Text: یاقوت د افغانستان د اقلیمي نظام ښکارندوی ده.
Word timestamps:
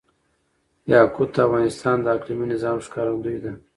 یاقوت 0.93 1.29
د 1.35 1.37
افغانستان 1.47 1.97
د 2.01 2.05
اقلیمي 2.17 2.45
نظام 2.53 2.77
ښکارندوی 2.85 3.37
ده. 3.43 3.51